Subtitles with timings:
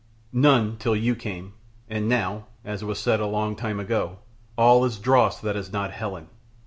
[0.33, 1.53] "None till you came;
[1.87, 4.17] and now, as was said a long time ago,
[4.57, 6.27] 'All is dross that is not Helen.'